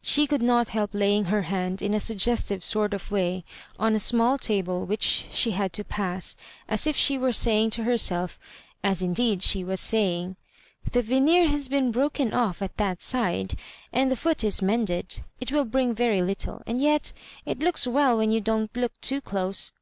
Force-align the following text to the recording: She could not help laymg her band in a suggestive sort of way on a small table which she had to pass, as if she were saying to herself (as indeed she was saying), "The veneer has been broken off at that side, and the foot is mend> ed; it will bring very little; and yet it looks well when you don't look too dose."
She 0.00 0.28
could 0.28 0.42
not 0.42 0.68
help 0.68 0.92
laymg 0.92 1.26
her 1.26 1.42
band 1.42 1.82
in 1.82 1.92
a 1.92 1.98
suggestive 1.98 2.62
sort 2.62 2.94
of 2.94 3.10
way 3.10 3.44
on 3.80 3.96
a 3.96 3.98
small 3.98 4.38
table 4.38 4.86
which 4.86 5.26
she 5.32 5.50
had 5.50 5.72
to 5.72 5.82
pass, 5.82 6.36
as 6.68 6.86
if 6.86 6.94
she 6.94 7.18
were 7.18 7.32
saying 7.32 7.70
to 7.70 7.82
herself 7.82 8.38
(as 8.84 9.02
indeed 9.02 9.42
she 9.42 9.64
was 9.64 9.80
saying), 9.80 10.36
"The 10.92 11.02
veneer 11.02 11.48
has 11.48 11.66
been 11.66 11.90
broken 11.90 12.32
off 12.32 12.62
at 12.62 12.76
that 12.76 13.02
side, 13.02 13.54
and 13.92 14.08
the 14.08 14.14
foot 14.14 14.44
is 14.44 14.62
mend> 14.62 14.88
ed; 14.92 15.20
it 15.40 15.50
will 15.50 15.64
bring 15.64 15.96
very 15.96 16.22
little; 16.22 16.62
and 16.64 16.80
yet 16.80 17.12
it 17.44 17.58
looks 17.58 17.84
well 17.84 18.16
when 18.16 18.30
you 18.30 18.40
don't 18.40 18.76
look 18.76 18.92
too 19.00 19.20
dose." 19.20 19.72